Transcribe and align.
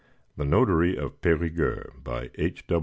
THE 0.35 0.45
NOTARY 0.45 0.97
OF 0.97 1.21
PERIGUEUX 1.21 1.91
By 2.03 2.31
H. 2.33 2.63